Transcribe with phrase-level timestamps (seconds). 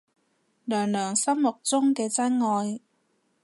[0.03, 0.03] 娘
[0.91, 2.79] 娘心目中嘅真愛